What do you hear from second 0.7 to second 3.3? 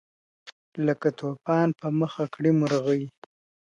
لکه توپان په مخه کړې مرغۍ `